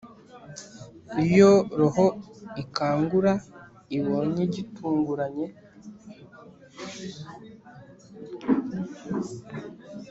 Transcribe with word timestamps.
iyo 1.25 1.51
roho 1.79 2.05
ikangura 2.63 3.33
ibonye 3.97 4.43
gitunguranye 4.53 5.47